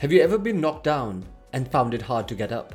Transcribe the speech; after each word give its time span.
Have 0.00 0.12
you 0.12 0.22
ever 0.22 0.38
been 0.38 0.62
knocked 0.62 0.84
down 0.84 1.26
and 1.52 1.70
found 1.70 1.92
it 1.92 2.00
hard 2.00 2.26
to 2.28 2.34
get 2.34 2.52
up? 2.52 2.74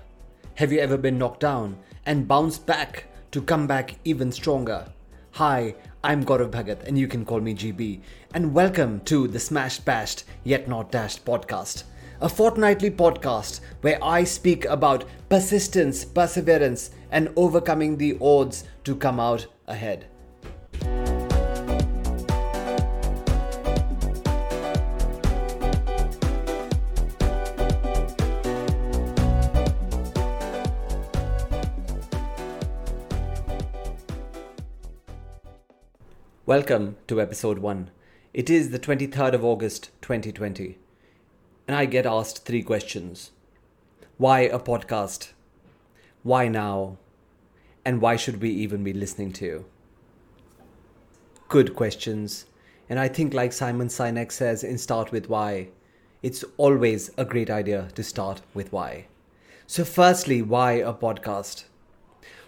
Have 0.54 0.72
you 0.72 0.78
ever 0.78 0.96
been 0.96 1.18
knocked 1.18 1.40
down 1.40 1.76
and 2.06 2.28
bounced 2.28 2.68
back 2.68 3.06
to 3.32 3.42
come 3.42 3.66
back 3.66 3.96
even 4.04 4.32
stronger? 4.32 4.86
Hi, 5.32 5.74
I'm 6.04 6.24
Gaurav 6.24 6.52
Bhagat 6.52 6.84
and 6.84 7.00
you 7.00 7.08
can 7.08 7.26
call 7.26 7.40
me 7.40 7.56
GB. 7.56 8.02
And 8.36 8.54
welcome 8.54 9.00
to 9.06 9.28
the 9.28 9.40
Smashed 9.40 9.84
Bashed 9.86 10.26
Yet 10.44 10.68
Not 10.68 10.92
Dashed 10.92 11.26
podcast, 11.26 11.86
a 12.22 12.30
fortnightly 12.30 12.92
podcast 12.92 13.62
where 13.82 13.98
I 14.04 14.24
speak 14.24 14.66
about 14.66 15.06
persistence, 15.28 16.06
perseverance, 16.06 16.92
and 17.10 17.34
overcoming 17.36 17.98
the 17.98 18.20
odds 18.22 18.66
to 18.84 18.96
come 18.96 19.20
out 19.20 19.48
ahead. 19.66 20.06
Welcome 36.48 36.98
to 37.08 37.20
episode 37.20 37.58
1. 37.58 37.90
It 38.32 38.52
is 38.52 38.70
the 38.70 38.78
23rd 38.78 39.34
of 39.34 39.44
August 39.44 39.90
2020, 40.04 40.78
and 41.68 41.76
I 41.76 41.86
get 41.88 42.06
asked 42.06 42.46
three 42.46 42.62
questions 42.62 43.32
Why 44.18 44.42
a 44.42 44.60
podcast? 44.60 45.32
Why 46.22 46.48
now? 46.48 47.00
And 47.84 48.00
why 48.00 48.16
should 48.16 48.44
we 48.44 48.52
even 48.52 48.84
be 48.84 48.94
listening 48.94 49.34
to 49.34 49.46
you? 49.46 49.66
Good 51.50 51.76
questions, 51.76 52.46
and 52.88 53.00
I 53.00 53.08
think, 53.08 53.34
like 53.34 53.52
Simon 53.52 53.88
Sinek 53.88 54.32
says 54.32 54.64
in 54.64 54.78
Start 54.78 55.12
With 55.12 55.28
Why, 55.28 55.70
it's 56.22 56.46
always 56.58 57.10
a 57.18 57.26
great 57.26 57.50
idea 57.50 57.88
to 57.96 58.04
start 58.04 58.42
with 58.54 58.72
why. 58.72 59.08
So, 59.66 59.84
firstly, 59.84 60.44
why 60.44 60.74
a 60.74 60.94
podcast? 60.94 61.64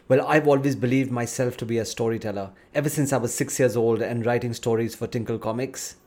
Well, 0.10 0.26
I've 0.26 0.48
always 0.48 0.78
believed 0.78 1.12
myself 1.12 1.58
to 1.58 1.66
be 1.66 1.78
a 1.78 1.84
storyteller, 1.84 2.52
ever 2.74 2.88
since 2.88 3.12
I 3.12 3.18
was 3.18 3.34
six 3.34 3.60
years 3.60 3.76
old 3.76 4.02
and 4.02 4.26
writing 4.26 4.54
stories 4.54 4.96
for 4.96 5.06
Tinkle 5.06 5.38
Comics. 5.38 5.98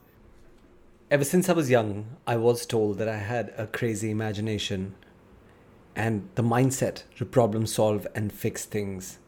Ever 1.11 1.23
since 1.23 1.47
I 1.47 1.53
was 1.53 1.69
young, 1.69 2.17
I 2.25 2.37
was 2.37 2.65
told 2.65 2.97
that 2.97 3.07
I 3.07 3.17
had 3.17 3.53
a 3.57 3.67
crazy 3.67 4.09
imagination 4.09 4.95
and 5.95 6.27
the 6.33 6.41
mindset 6.41 7.03
to 7.17 7.25
problem 7.25 7.67
solve 7.67 8.07
and 8.15 8.33
fix 8.33 8.65
things. 8.65 9.19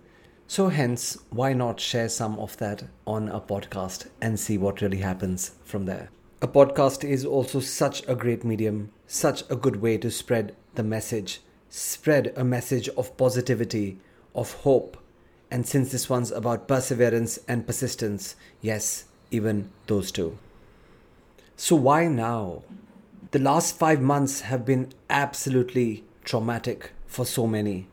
So, 0.47 0.69
hence, 0.69 1.19
why 1.29 1.53
not 1.53 1.79
share 1.79 2.09
some 2.09 2.39
of 2.39 2.57
that 2.57 2.85
on 3.05 3.29
a 3.29 3.39
podcast 3.39 4.07
and 4.21 4.39
see 4.39 4.57
what 4.57 4.81
really 4.81 4.97
happens 4.97 5.51
from 5.63 5.85
there? 5.85 6.09
A 6.41 6.47
podcast 6.47 7.07
is 7.07 7.25
also 7.25 7.59
such 7.59 8.01
a 8.07 8.15
great 8.15 8.43
medium, 8.43 8.89
such 9.05 9.43
a 9.51 9.55
good 9.55 9.83
way 9.83 9.99
to 9.99 10.09
spread 10.09 10.55
the 10.73 10.83
message, 10.83 11.41
spread 11.69 12.33
a 12.35 12.43
message 12.43 12.89
of 12.89 13.15
positivity 13.17 13.99
of 14.35 14.53
hope. 14.53 14.97
And 15.51 15.67
since 15.67 15.91
this 15.91 16.09
one's 16.09 16.31
about 16.31 16.67
perseverance 16.67 17.39
and 17.47 17.67
persistence, 17.67 18.35
yes, 18.61 19.05
even 19.31 19.69
those 19.87 20.11
two. 20.11 20.37
So, 21.55 21.75
why 21.75 22.07
now? 22.07 22.63
The 23.31 23.39
last 23.39 23.77
five 23.77 24.01
months 24.01 24.41
have 24.41 24.65
been 24.65 24.93
absolutely 25.09 26.03
traumatic 26.23 26.91
for 27.07 27.25
so 27.25 27.47
many. 27.47 27.87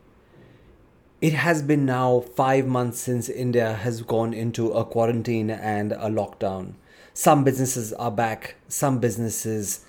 It 1.20 1.34
has 1.34 1.62
been 1.62 1.84
now 1.84 2.20
five 2.20 2.66
months 2.66 3.00
since 3.00 3.28
India 3.28 3.74
has 3.74 4.02
gone 4.02 4.32
into 4.32 4.72
a 4.72 4.84
quarantine 4.84 5.50
and 5.50 5.92
a 5.92 6.08
lockdown. 6.08 6.74
Some 7.12 7.44
businesses 7.44 7.92
are 7.92 8.10
back, 8.10 8.56
some 8.68 8.98
businesses, 8.98 9.84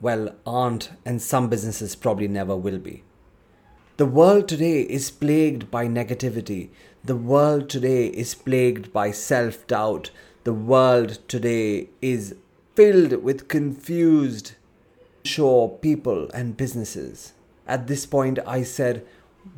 well, 0.00 0.34
aren't, 0.44 0.90
and 1.04 1.22
some 1.22 1.48
businesses 1.48 1.94
probably 1.94 2.26
never 2.26 2.56
will 2.56 2.78
be. 2.78 3.04
The 3.98 4.06
world 4.06 4.48
today 4.48 4.80
is 4.80 5.10
plagued 5.10 5.70
by 5.70 5.86
negativity. 5.86 6.70
The 7.04 7.14
world 7.14 7.68
today 7.68 8.06
is 8.06 8.34
plagued 8.34 8.90
by 8.90 9.10
self 9.10 9.66
doubt. 9.66 10.10
The 10.44 10.54
world 10.54 11.18
today 11.28 11.90
is 12.00 12.34
filled 12.74 13.22
with 13.22 13.48
confused, 13.48 14.52
sure 15.26 15.68
people 15.68 16.30
and 16.32 16.56
businesses. 16.56 17.34
At 17.66 17.86
this 17.86 18.06
point, 18.06 18.38
I 18.46 18.62
said, 18.62 19.04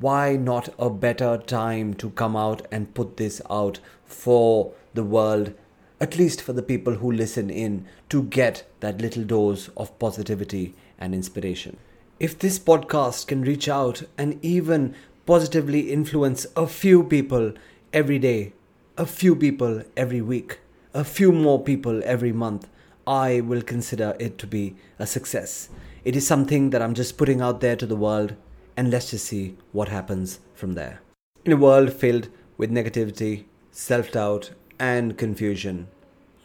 why 0.01 0.35
not 0.35 0.75
a 0.81 0.91
better 0.91 1.39
time 1.39 1.95
to 1.95 2.11
come 2.11 2.35
out 2.35 2.67
and 2.73 2.93
put 2.93 3.19
this 3.19 3.41
out 3.49 3.79
for 4.05 4.73
the 4.95 5.05
world, 5.05 5.55
at 6.01 6.19
least 6.19 6.43
for 6.43 6.53
the 6.53 6.63
people 6.63 6.97
who 6.97 7.13
listen 7.13 7.51
in, 7.51 7.87
to 8.09 8.25
get 8.25 8.67
that 8.81 9.01
little 9.01 9.23
dose 9.23 9.69
of 9.77 9.97
positivity 10.01 10.75
and 10.99 11.15
inspiration? 11.15 11.77
If 12.21 12.39
this 12.39 12.59
podcast 12.59 13.27
can 13.27 13.43
reach 13.43 13.69
out 13.69 14.05
and 14.17 14.39
even 14.45 14.95
positively 15.27 15.93
influence 15.93 16.47
a 16.57 16.67
few 16.67 17.03
people 17.03 17.53
every 17.93 18.19
day, 18.19 18.53
a 18.97 19.05
few 19.05 19.35
people 19.35 19.83
every 19.97 20.21
week, 20.21 20.61
a 20.93 21.03
few 21.03 21.33
more 21.33 21.61
people 21.61 22.01
every 22.05 22.33
month, 22.33 22.69
I 23.07 23.41
will 23.41 23.63
consider 23.63 24.17
it 24.21 24.39
to 24.39 24.47
be 24.47 24.77
a 24.99 25.07
success. 25.07 25.69
It 26.05 26.15
is 26.15 26.27
something 26.27 26.71
that 26.71 26.83
I'm 26.83 26.95
just 26.95 27.19
putting 27.19 27.41
out 27.41 27.61
there 27.61 27.77
to 27.77 27.87
the 27.87 27.97
world, 27.97 28.35
and 28.77 28.91
let's 28.91 29.11
just 29.11 29.27
see 29.27 29.57
what 29.73 29.89
happens 29.89 30.39
from 30.55 30.75
there. 30.75 31.01
In 31.45 31.53
a 31.53 31.57
world 31.57 31.93
filled 31.93 32.29
with 32.57 32.71
negativity, 32.71 33.45
self 33.73 34.13
doubt, 34.13 34.53
and 34.79 35.19
confusion, 35.19 35.89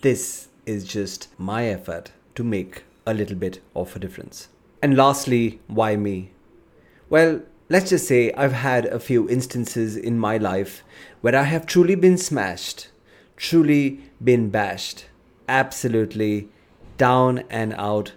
this 0.02 0.48
is 0.66 0.84
just 0.84 1.28
my 1.38 1.66
effort 1.66 2.12
to 2.36 2.44
make 2.44 2.84
a 3.06 3.14
little 3.14 3.36
bit 3.36 3.62
of 3.76 3.96
a 3.96 4.00
difference. 4.00 4.50
And 4.82 4.96
lastly, 4.96 5.60
why 5.68 5.96
me? 5.98 6.32
Well, 7.10 7.42
let's 7.68 7.90
just 7.90 8.08
say 8.08 8.32
I've 8.34 8.54
had 8.54 8.86
a 8.86 9.00
few 9.00 9.30
instances 9.30 9.98
in 9.98 10.18
my 10.18 10.38
life 10.38 10.84
where 11.22 11.36
I 11.36 11.44
have 11.44 11.66
truly 11.66 11.96
been 11.96 12.18
smashed, 12.18 12.88
truly 13.36 14.00
been 14.24 14.50
bashed, 14.50 15.06
absolutely 15.50 16.48
down 16.98 17.44
and 17.50 17.74
out, 17.74 18.14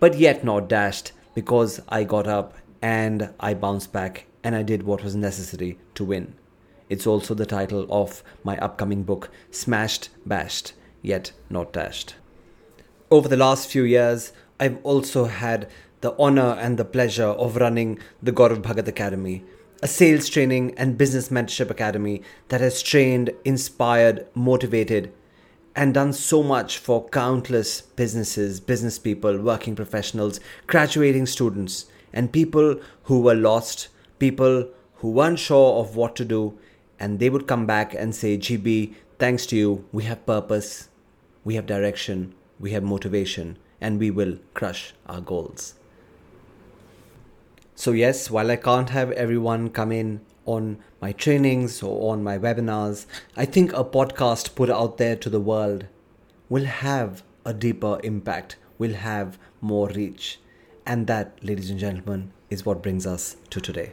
but 0.00 0.18
yet 0.18 0.42
not 0.42 0.68
dashed 0.68 1.12
because 1.34 1.80
I 1.88 2.04
got 2.04 2.26
up 2.26 2.54
and 2.80 3.30
I 3.38 3.52
bounced 3.52 3.92
back 3.92 4.26
and 4.42 4.56
I 4.56 4.62
did 4.62 4.84
what 4.84 5.04
was 5.04 5.14
necessary 5.14 5.78
to 5.96 6.04
win. 6.04 6.34
It's 6.88 7.06
also 7.06 7.34
the 7.34 7.46
title 7.46 7.86
of 7.90 8.22
my 8.44 8.56
upcoming 8.58 9.02
book, 9.02 9.28
Smashed, 9.50 10.08
Bashed, 10.24 10.72
Yet 11.02 11.32
Not 11.50 11.72
Dashed. 11.72 12.14
Over 13.10 13.28
the 13.28 13.36
last 13.36 13.68
few 13.68 13.82
years, 13.82 14.32
I've 14.58 14.78
also 14.84 15.24
had 15.24 15.68
the 16.06 16.14
honor 16.20 16.56
and 16.60 16.78
the 16.78 16.84
pleasure 16.84 17.34
of 17.44 17.56
running 17.56 17.98
the 18.22 18.30
Gaurav 18.30 18.62
Bhagat 18.62 18.86
Academy, 18.86 19.42
a 19.82 19.88
sales 19.88 20.28
training 20.28 20.72
and 20.76 20.96
business 20.96 21.30
mentorship 21.30 21.68
academy 21.68 22.22
that 22.46 22.60
has 22.60 22.80
trained, 22.80 23.30
inspired, 23.44 24.24
motivated, 24.32 25.12
and 25.74 25.94
done 25.94 26.12
so 26.12 26.44
much 26.44 26.78
for 26.78 27.08
countless 27.08 27.80
businesses, 27.80 28.60
business 28.60 29.00
people, 29.00 29.36
working 29.36 29.74
professionals, 29.74 30.38
graduating 30.68 31.26
students, 31.26 31.86
and 32.12 32.30
people 32.30 32.80
who 33.02 33.20
were 33.20 33.34
lost, 33.34 33.88
people 34.20 34.68
who 34.98 35.10
weren't 35.10 35.40
sure 35.40 35.80
of 35.80 35.96
what 35.96 36.14
to 36.14 36.24
do, 36.24 36.56
and 37.00 37.18
they 37.18 37.28
would 37.28 37.48
come 37.48 37.66
back 37.66 37.94
and 37.94 38.14
say, 38.14 38.38
GB, 38.38 38.94
thanks 39.18 39.44
to 39.46 39.56
you, 39.56 39.84
we 39.90 40.04
have 40.04 40.24
purpose, 40.24 40.88
we 41.42 41.56
have 41.56 41.66
direction, 41.66 42.32
we 42.60 42.70
have 42.70 42.84
motivation, 42.84 43.58
and 43.80 43.98
we 43.98 44.12
will 44.12 44.38
crush 44.54 44.94
our 45.08 45.20
goals. 45.20 45.74
So, 47.78 47.92
yes, 47.92 48.30
while 48.30 48.50
I 48.50 48.56
can't 48.56 48.88
have 48.88 49.12
everyone 49.12 49.68
come 49.68 49.92
in 49.92 50.22
on 50.46 50.78
my 51.02 51.12
trainings 51.12 51.82
or 51.82 52.10
on 52.10 52.24
my 52.24 52.38
webinars, 52.38 53.04
I 53.36 53.44
think 53.44 53.74
a 53.74 53.84
podcast 53.84 54.54
put 54.54 54.70
out 54.70 54.96
there 54.96 55.14
to 55.14 55.28
the 55.28 55.40
world 55.40 55.84
will 56.48 56.64
have 56.64 57.22
a 57.44 57.52
deeper 57.52 58.00
impact, 58.02 58.56
will 58.78 58.94
have 58.94 59.38
more 59.60 59.88
reach. 59.88 60.40
And 60.86 61.06
that, 61.08 61.38
ladies 61.44 61.68
and 61.68 61.78
gentlemen, 61.78 62.32
is 62.48 62.64
what 62.64 62.82
brings 62.82 63.06
us 63.06 63.36
to 63.50 63.60
today. 63.60 63.92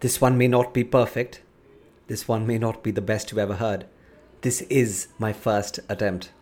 This 0.00 0.20
one 0.20 0.36
may 0.36 0.46
not 0.46 0.74
be 0.74 0.84
perfect. 0.84 1.40
This 2.06 2.28
one 2.28 2.46
may 2.46 2.58
not 2.58 2.82
be 2.82 2.90
the 2.90 3.00
best 3.00 3.30
you've 3.30 3.38
ever 3.38 3.54
heard. 3.54 3.86
This 4.42 4.60
is 4.62 5.08
my 5.18 5.32
first 5.32 5.80
attempt. 5.88 6.32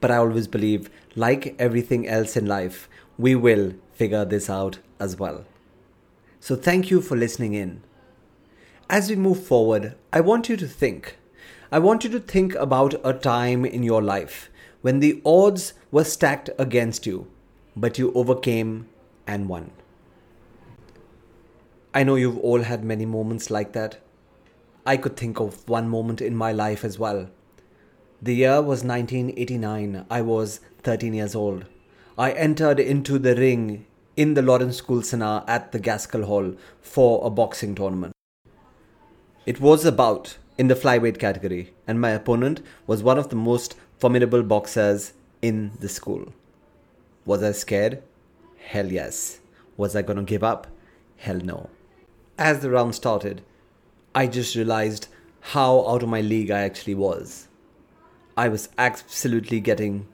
But 0.00 0.10
I 0.10 0.16
always 0.16 0.48
believe, 0.48 0.90
like 1.14 1.54
everything 1.60 2.08
else 2.08 2.36
in 2.36 2.46
life, 2.46 2.88
we 3.20 3.34
will 3.34 3.74
figure 3.92 4.24
this 4.24 4.48
out 4.48 4.78
as 4.98 5.18
well. 5.18 5.44
So, 6.40 6.56
thank 6.56 6.90
you 6.90 7.02
for 7.02 7.16
listening 7.16 7.52
in. 7.52 7.82
As 8.88 9.10
we 9.10 9.16
move 9.16 9.44
forward, 9.44 9.94
I 10.10 10.20
want 10.22 10.48
you 10.48 10.56
to 10.56 10.66
think. 10.66 11.18
I 11.70 11.78
want 11.80 12.02
you 12.02 12.10
to 12.10 12.18
think 12.18 12.54
about 12.54 12.94
a 13.04 13.12
time 13.12 13.66
in 13.66 13.82
your 13.82 14.00
life 14.00 14.50
when 14.80 15.00
the 15.00 15.20
odds 15.24 15.74
were 15.90 16.04
stacked 16.04 16.48
against 16.58 17.06
you, 17.06 17.26
but 17.76 17.98
you 17.98 18.10
overcame 18.14 18.88
and 19.26 19.50
won. 19.50 19.70
I 21.92 22.04
know 22.04 22.14
you've 22.14 22.38
all 22.38 22.62
had 22.62 22.82
many 22.82 23.04
moments 23.04 23.50
like 23.50 23.72
that. 23.72 23.98
I 24.86 24.96
could 24.96 25.18
think 25.18 25.38
of 25.40 25.68
one 25.68 25.90
moment 25.90 26.22
in 26.22 26.34
my 26.34 26.52
life 26.52 26.84
as 26.84 26.98
well. 26.98 27.28
The 28.22 28.34
year 28.34 28.62
was 28.62 28.82
1989. 28.82 30.06
I 30.08 30.22
was 30.22 30.60
13 30.82 31.12
years 31.12 31.34
old. 31.34 31.66
I 32.20 32.32
entered 32.32 32.78
into 32.78 33.18
the 33.18 33.34
ring 33.34 33.86
in 34.14 34.34
the 34.34 34.42
Lawrence 34.42 34.76
School 34.76 35.00
Sanawar 35.00 35.42
at 35.48 35.72
the 35.72 35.78
Gaskell 35.78 36.26
Hall 36.26 36.54
for 36.82 37.26
a 37.26 37.30
boxing 37.30 37.74
tournament. 37.74 38.12
It 39.46 39.58
was 39.58 39.86
a 39.86 39.90
bout 39.90 40.36
in 40.58 40.68
the 40.68 40.74
flyweight 40.74 41.18
category, 41.18 41.72
and 41.86 41.98
my 41.98 42.10
opponent 42.10 42.60
was 42.86 43.02
one 43.02 43.16
of 43.16 43.30
the 43.30 43.36
most 43.36 43.74
formidable 43.98 44.42
boxers 44.42 45.14
in 45.40 45.70
the 45.80 45.88
school. 45.88 46.34
Was 47.24 47.42
I 47.42 47.52
scared? 47.52 48.02
Hell 48.58 48.92
yes. 48.92 49.40
Was 49.78 49.96
I 49.96 50.02
gonna 50.02 50.22
give 50.22 50.44
up? 50.44 50.66
Hell 51.16 51.38
no. 51.38 51.70
As 52.36 52.60
the 52.60 52.68
round 52.68 52.94
started, 52.94 53.40
I 54.14 54.26
just 54.26 54.54
realized 54.54 55.06
how 55.40 55.88
out 55.88 56.02
of 56.02 56.10
my 56.10 56.20
league 56.20 56.50
I 56.50 56.60
actually 56.64 56.96
was. 56.96 57.48
I 58.36 58.50
was 58.50 58.68
absolutely 58.76 59.60
getting 59.60 60.06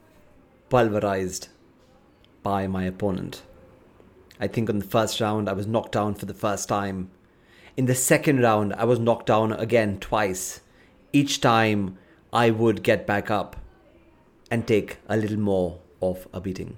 pulverized 0.68 1.48
by 2.46 2.69
my 2.69 2.84
opponent. 2.84 3.43
I 4.38 4.46
think 4.46 4.70
on 4.70 4.78
the 4.78 4.84
first 4.84 5.20
round 5.20 5.48
I 5.48 5.52
was 5.52 5.66
knocked 5.66 5.90
down 5.90 6.14
for 6.14 6.26
the 6.26 6.40
first 6.46 6.69
time. 6.69 7.10
In 7.76 7.87
the 7.87 7.94
second 7.96 8.40
round, 8.40 8.72
I 8.75 8.84
was 8.84 9.00
knocked 9.00 9.26
down 9.26 9.52
again 9.52 9.98
twice. 9.98 10.60
Each 11.12 11.40
time, 11.40 11.98
I 12.32 12.50
would 12.50 12.84
get 12.84 13.04
back 13.04 13.32
up 13.32 13.56
and 14.48 14.64
take 14.64 14.98
a 15.08 15.16
little 15.16 15.40
more 15.40 15.81
of 16.00 16.28
a 16.32 16.40
beating. 16.40 16.76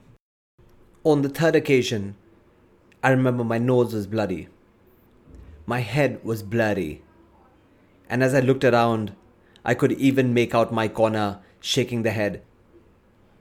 On 1.05 1.21
the 1.21 1.29
third 1.29 1.55
occasion, 1.55 2.17
I 3.03 3.11
remember 3.11 3.45
my 3.45 3.59
nose 3.59 3.93
was 3.93 4.07
bloody. 4.07 4.49
My 5.67 5.81
head 5.81 6.25
was 6.25 6.43
blurry. 6.43 7.03
And 8.09 8.25
as 8.25 8.33
I 8.33 8.41
looked 8.41 8.65
around, 8.65 9.15
I 9.67 9.75
could 9.75 9.93
even 9.93 10.33
make 10.33 10.55
out 10.55 10.73
my 10.73 10.89
corner 10.89 11.41
shaking 11.61 12.05
the 12.05 12.13
head. 12.13 12.41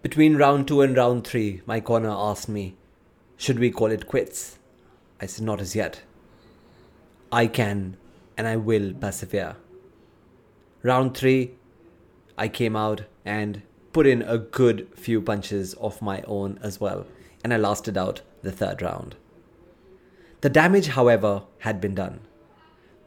Between 0.08 0.38
round 0.38 0.70
two 0.70 0.80
and 0.80 0.96
round 0.96 1.28
three, 1.28 1.62
my 1.66 1.82
corner 1.82 2.10
asked 2.10 2.48
me, 2.48 2.78
Should 3.36 3.60
we 3.60 3.70
call 3.70 3.92
it 3.92 4.08
quits? 4.08 4.58
I 5.20 5.26
said, 5.26 5.44
Not 5.44 5.60
as 5.60 5.76
yet. 5.76 6.02
I 7.30 7.48
can 7.48 7.98
and 8.38 8.48
I 8.48 8.56
will 8.56 8.94
persevere. 8.94 9.58
Round 10.82 11.14
three, 11.14 11.56
I 12.38 12.48
came 12.48 12.74
out 12.74 13.02
and 13.26 13.64
put 13.92 14.08
in 14.08 14.22
a 14.22 14.38
good 14.38 14.88
few 14.96 15.22
punches 15.22 15.74
of 15.74 16.02
my 16.02 16.22
own 16.22 16.58
as 16.64 16.80
well, 16.80 17.06
and 17.44 17.54
I 17.54 17.58
lasted 17.58 17.98
out 17.98 18.22
the 18.44 18.54
third 18.54 18.82
round. 18.82 19.18
The 20.40 20.48
damage, 20.50 20.88
however, 20.88 21.44
had 21.60 21.82
been 21.82 21.96
done. 21.96 22.22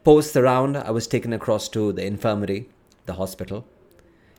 Post 0.03 0.35
the 0.35 0.43
round, 0.43 0.77
I 0.77 0.91
was 0.91 1.07
taken 1.07 1.33
across 1.33 1.67
to 1.69 1.93
the 1.93 2.05
infirmary, 2.05 2.69
the 3.07 3.13
hospital, 3.13 3.65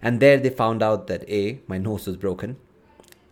and 0.03 0.19
there 0.19 0.37
they 0.37 0.51
found 0.51 0.83
out 0.83 1.07
that 1.07 1.29
A, 1.31 1.61
my 1.69 1.79
nose 1.79 2.07
was 2.07 2.17
broken. 2.17 2.57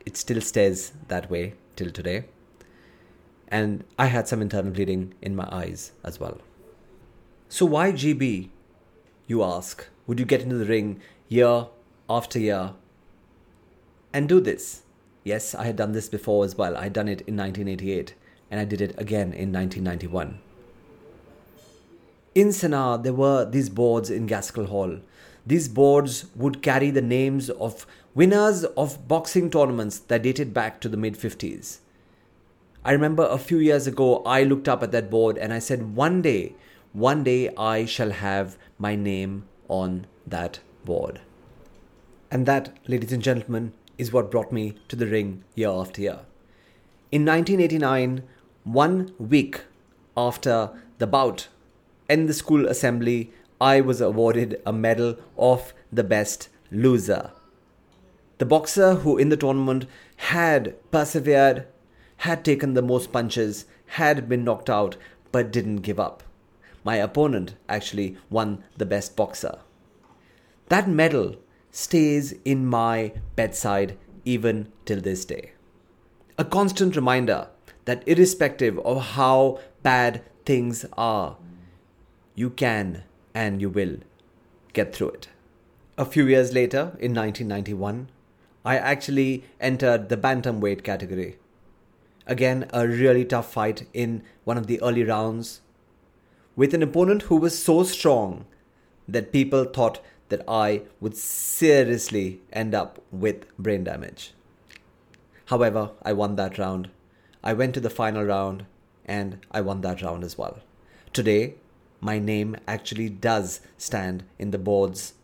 It 0.07 0.17
still 0.17 0.41
stays 0.41 0.93
that 1.09 1.29
way 1.29 1.55
till 1.75 1.91
today. 1.91 2.25
And 3.49 3.83
I 3.99 4.07
had 4.07 4.29
some 4.29 4.41
internal 4.41 4.71
bleeding 4.71 5.13
in 5.21 5.35
my 5.35 5.49
eyes 5.51 5.91
as 6.05 6.21
well. 6.21 6.39
So, 7.49 7.67
why 7.67 7.91
GB? 7.91 8.51
You 9.27 9.43
ask. 9.43 9.89
Would 10.07 10.21
you 10.21 10.25
get 10.25 10.43
into 10.43 10.57
the 10.57 10.65
ring 10.65 11.01
year 11.29 11.67
after 12.09 12.39
year 12.39 12.75
and 14.13 14.29
do 14.29 14.41
this? 14.41 14.83
Yes, 15.25 15.55
I 15.55 15.65
had 15.65 15.77
done 15.77 15.93
this 15.93 16.09
before 16.09 16.45
as 16.45 16.57
well. 16.57 16.77
I 16.77 16.85
had 16.85 16.93
done 16.93 17.09
it 17.09 17.23
in 17.23 17.37
1988 17.37 18.15
and 18.51 18.61
I 18.61 18.65
did 18.65 18.81
it 18.81 18.95
again 18.99 19.33
in 19.33 19.53
1991. 19.53 20.39
In 22.35 22.49
Sanawar, 22.49 23.03
there 23.03 23.13
were 23.13 23.45
these 23.45 23.69
boards 23.69 24.11
in 24.11 24.27
Gaskell 24.27 24.67
Hall. 24.67 25.01
These 25.51 25.67
boards 25.67 26.27
would 26.37 26.63
carry 26.63 26.93
the 26.93 27.03
names 27.03 27.51
of 27.51 27.85
winners 28.15 28.63
of 28.77 29.09
boxing 29.09 29.51
tournaments 29.51 29.99
that 29.99 30.23
dated 30.23 30.55
back 30.55 30.81
to 30.81 30.89
the 30.89 30.97
mid 30.97 31.15
50s. 31.15 31.79
I 32.85 32.93
remember 32.93 33.27
a 33.29 33.37
few 33.37 33.59
years 33.59 33.89
ago, 33.89 34.23
I 34.25 34.45
looked 34.45 34.69
up 34.69 34.81
at 34.85 34.93
that 34.93 35.11
board 35.11 35.37
and 35.37 35.53
I 35.53 35.59
said, 35.59 35.97
one 35.97 36.23
day, 36.23 36.55
one 36.93 37.25
day 37.25 37.53
I 37.57 37.85
shall 37.85 38.13
have 38.13 38.57
my 38.79 38.95
name 38.95 39.49
on 39.67 40.07
that 40.25 40.61
board. 40.85 41.21
And 42.31 42.47
that, 42.47 42.79
ladies 42.87 43.11
and 43.11 43.21
gentlemen, 43.21 43.73
is 43.99 44.13
what 44.13 44.31
brought 44.31 44.53
me 44.53 44.77
to 44.87 44.95
the 44.95 45.09
ring 45.09 45.43
year 45.57 45.71
after 45.71 46.01
year. 46.01 46.21
In 47.11 47.25
1989, 47.25 48.23
one 48.63 49.13
week 49.19 49.63
after 50.17 50.71
the 50.99 51.09
bout 51.09 51.49
in 52.09 52.27
the 52.27 52.35
school 52.35 52.67
assembly, 52.67 53.33
I 53.61 53.81
was 53.81 54.01
awarded 54.01 54.61
a 54.65 54.73
medal 54.73 55.17
of 55.37 55.75
the 55.93 56.05
best 56.05 56.49
loser. 56.71 57.33
The 58.39 58.47
boxer 58.47 58.95
who 58.95 59.19
in 59.19 59.29
the 59.29 59.37
tournament 59.37 59.87
had 60.17 60.75
persevered, 60.91 61.67
had 62.19 62.43
taken 62.45 62.73
the 62.73 62.83
most 62.83 63.13
punches, 63.13 63.67
had 63.87 64.29
been 64.29 64.45
knocked 64.45 64.71
out, 64.71 64.97
but 65.31 65.53
didn't 65.53 65.79
give 65.79 66.01
up. 66.01 66.23
My 66.85 66.97
opponent 66.97 67.55
actually 67.69 68.17
won 68.31 68.65
the 68.79 68.87
best 68.87 69.15
boxer. 69.15 69.59
That 70.69 70.89
medal 70.89 71.37
stays 71.71 72.33
in 72.45 72.65
my 72.65 73.13
bedside 73.37 73.99
even 74.25 74.73
till 74.87 75.01
this 75.01 75.25
day. 75.27 75.53
A 76.39 76.45
constant 76.45 76.97
reminder 76.97 77.49
that 77.85 78.07
irrespective 78.07 78.79
of 78.79 79.03
how 79.03 79.61
bad 79.83 80.23
things 80.47 80.87
are, 80.97 81.37
you 82.35 82.49
can 82.49 83.05
and 83.35 83.61
you 83.61 83.69
will 83.69 83.99
get 84.73 84.95
through 84.95 85.11
it. 85.11 85.29
A 85.99 86.05
few 86.05 86.27
years 86.27 86.53
later, 86.53 86.97
in 86.99 87.15
1991, 87.15 88.09
I 88.65 88.77
actually 88.77 89.45
entered 89.61 90.09
the 90.09 90.17
bantamweight 90.17 90.83
category. 90.83 91.39
Again, 92.27 92.69
a 92.73 92.87
really 92.87 93.25
tough 93.25 93.53
fight 93.53 93.87
in 93.93 94.23
one 94.45 94.59
of 94.59 94.67
the 94.67 94.81
early 94.83 95.05
rounds 95.05 95.61
with 96.57 96.75
an 96.75 96.83
opponent 96.83 97.23
who 97.23 97.37
was 97.37 97.59
so 97.59 97.83
strong 97.83 98.45
that 99.09 99.33
people 99.33 99.65
thought 99.65 100.01
that 100.29 100.45
I 100.49 100.83
would 101.01 101.17
seriously 101.17 102.41
end 102.53 102.75
up 102.75 103.03
with 103.11 103.47
brain 103.59 103.85
damage. 103.85 104.33
However, 105.47 105.91
I 106.03 106.13
won 106.13 106.37
that 106.37 106.59
round. 106.59 106.91
I 107.43 107.53
went 107.53 107.75
to 107.75 107.81
the 107.81 107.91
final 107.91 108.25
round 108.25 108.67
and 109.05 109.39
I 109.51 109.61
won 109.61 109.81
that 109.81 110.03
round 110.03 110.23
as 110.23 110.39
well. 110.39 110.61
Today, 111.13 111.55
my 112.01 112.19
name 112.19 112.57
actually 112.67 113.09
does 113.09 113.61
stand 113.77 114.25
in 114.39 114.51
the 114.51 114.59
boards 114.59 115.15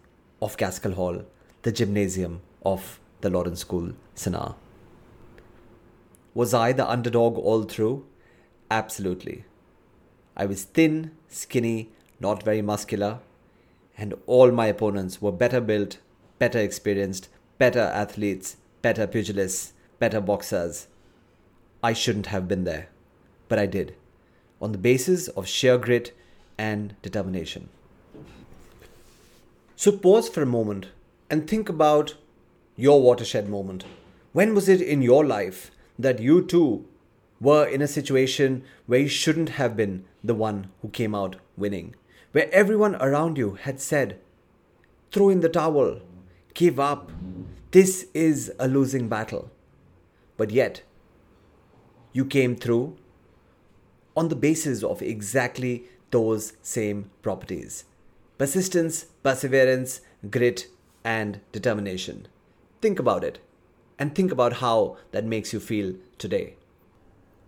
of 0.43 0.57
Gaskell 0.57 0.93
Hall, 0.93 1.25
the 1.63 1.73
gymnasium 1.73 2.43
of 2.65 3.01
the 3.23 3.31
Lawrence 3.31 3.61
School, 3.61 3.93
Sanawar. 4.15 4.55
Was 6.35 6.53
I 6.53 6.73
the 6.73 6.89
underdog 6.89 7.39
all 7.39 7.63
through? 7.63 8.05
Absolutely. 8.71 9.45
I 10.37 10.45
was 10.45 10.65
thin, 10.65 11.13
skinny, 11.29 11.91
not 12.21 12.43
very 12.43 12.61
muscular, 12.61 13.21
and 13.97 14.13
all 14.27 14.51
my 14.51 14.67
opponents 14.67 15.23
were 15.23 15.33
better 15.33 15.63
built, 15.63 15.99
better 16.39 16.59
experienced, 16.59 17.29
better 17.57 17.81
athletes, 17.81 18.59
better 18.83 19.07
pugilists, 19.07 19.73
better 19.99 20.21
boxers. 20.21 20.89
I 21.83 21.95
shouldn't 21.95 22.27
have 22.27 22.47
been 22.47 22.65
there, 22.65 22.89
but 23.49 23.59
I 23.59 23.65
did, 23.65 23.95
on 24.61 24.73
the 24.73 24.79
basis 24.79 25.29
of 25.29 25.49
sheer 25.49 25.79
grit 25.79 26.15
and 26.59 26.95
determination. 27.03 27.69
So 29.77 29.93
pause 29.93 30.29
for 30.29 30.43
a 30.43 30.47
moment 30.47 30.87
and 31.31 31.49
think 31.49 31.69
about 31.69 32.15
your 32.77 33.03
watershed 33.03 33.49
moment. 33.49 33.85
When 34.33 34.55
was 34.55 34.69
it 34.69 34.81
in 34.81 35.03
your 35.03 35.25
life 35.25 35.71
that 35.99 36.21
you 36.21 36.45
too 36.45 36.87
were 37.41 37.67
in 37.67 37.83
a 37.83 37.89
situation 37.89 38.65
where 38.87 39.01
you 39.01 39.09
shouldn't 39.09 39.51
have 39.51 39.77
been 39.77 40.05
the 40.25 40.35
one 40.35 40.71
who 40.81 40.89
came 40.89 41.15
out 41.15 41.37
winning? 41.57 41.95
where 42.37 42.53
everyone 42.53 42.95
around 42.97 43.39
you 43.39 43.55
had 43.63 43.81
said, 43.81 44.19
throw 45.11 45.31
in 45.31 45.41
the 45.41 45.49
towel, 45.49 46.03
give 46.53 46.79
up, 46.79 47.11
this 47.71 48.09
is 48.13 48.53
a 48.59 48.69
losing 48.69 49.09
battle. 49.09 49.51
But 50.37 50.51
yet, 50.51 50.83
you 52.13 52.27
came 52.27 52.55
through 52.55 52.99
on 54.15 54.29
the 54.29 54.37
basis 54.37 54.83
of 54.83 55.01
exactly 55.01 55.85
those 56.11 56.55
same 56.63 57.11
properties 57.23 57.85
persistence, 58.39 59.07
perseverance, 59.23 60.03
grit, 60.31 60.67
and 61.05 61.41
determination. 61.53 62.29
Think 62.83 62.99
about 62.99 63.25
it 63.25 63.39
and 63.99 64.15
think 64.15 64.31
about 64.31 64.55
how 64.55 64.99
that 65.13 65.25
makes 65.25 65.53
you 65.53 65.61
feel 65.61 65.95
today. 66.19 66.55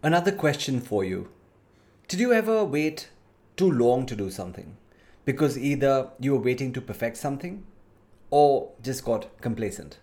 Another 0.03 0.33
question 0.33 0.81
for 0.81 1.05
you 1.05 1.29
Did 2.09 2.21
you 2.21 2.33
ever 2.33 2.65
wait 2.65 3.11
too 3.57 3.71
long 3.71 4.07
to 4.07 4.15
do 4.17 4.31
something 4.31 4.77
because 5.25 5.59
either 5.59 6.09
you 6.21 6.33
were 6.33 6.41
waiting 6.41 6.73
to 6.73 6.81
perfect 6.81 7.17
something 7.17 7.65
or 8.31 8.71
just 8.83 9.05
got 9.05 9.27
complacent. 9.41 9.99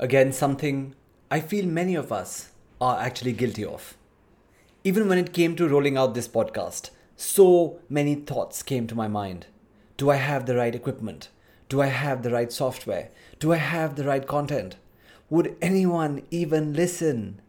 Again, 0.00 0.32
something 0.32 0.94
I 1.30 1.40
feel 1.40 1.66
many 1.66 1.94
of 1.94 2.10
us 2.10 2.50
are 2.80 2.98
actually 2.98 3.32
guilty 3.32 3.64
of. 3.64 3.97
Even 4.84 5.08
when 5.08 5.18
it 5.18 5.32
came 5.32 5.56
to 5.56 5.68
rolling 5.68 5.96
out 5.96 6.14
this 6.14 6.28
podcast, 6.28 6.90
so 7.16 7.80
many 7.88 8.14
thoughts 8.14 8.62
came 8.62 8.86
to 8.86 8.94
my 8.94 9.08
mind. 9.08 9.46
Do 9.96 10.10
I 10.10 10.16
have 10.16 10.46
the 10.46 10.56
right 10.56 10.74
equipment? 10.74 11.28
Do 11.68 11.80
I 11.80 11.86
have 11.86 12.22
the 12.22 12.30
right 12.30 12.52
software? 12.52 13.10
Do 13.38 13.52
I 13.52 13.56
have 13.56 13.96
the 13.96 14.04
right 14.04 14.26
content? 14.26 14.76
Would 15.28 15.56
anyone 15.60 16.22
even 16.30 16.72
listen? 16.72 17.40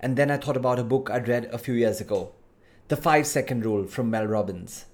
And 0.00 0.16
then 0.16 0.30
I 0.30 0.38
thought 0.38 0.56
about 0.56 0.78
a 0.78 0.84
book 0.84 1.10
I'd 1.10 1.28
read 1.28 1.44
a 1.46 1.58
few 1.58 1.74
years 1.74 2.00
ago 2.00 2.32
The 2.88 2.96
Five 2.96 3.26
Second 3.26 3.64
Rule 3.64 3.86
from 3.86 4.10
Mel 4.10 4.26
Robbins. 4.26 4.86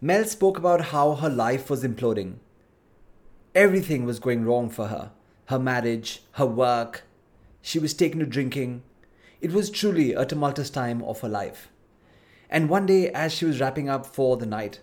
Mel 0.00 0.24
spoke 0.24 0.56
about 0.56 0.86
how 0.86 1.14
her 1.16 1.28
life 1.28 1.68
was 1.68 1.84
imploding. 1.84 2.36
Everything 3.54 4.04
was 4.04 4.18
going 4.18 4.44
wrong 4.44 4.70
for 4.70 4.86
her 4.86 5.12
her 5.48 5.58
marriage, 5.58 6.22
her 6.32 6.44
work. 6.44 7.04
She 7.62 7.78
was 7.78 7.94
taken 7.94 8.20
to 8.20 8.26
drinking. 8.26 8.82
It 9.40 9.52
was 9.52 9.70
truly 9.70 10.14
a 10.14 10.26
tumultuous 10.26 10.70
time 10.70 11.02
of 11.04 11.20
her 11.20 11.28
life. 11.28 11.68
And 12.50 12.68
one 12.68 12.86
day, 12.86 13.10
as 13.10 13.32
she 13.32 13.44
was 13.44 13.60
wrapping 13.60 13.88
up 13.88 14.04
for 14.06 14.36
the 14.36 14.46
night, 14.46 14.80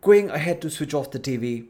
going 0.00 0.30
ahead 0.30 0.62
to 0.62 0.70
switch 0.70 0.94
off 0.94 1.10
the 1.10 1.20
TV, 1.20 1.66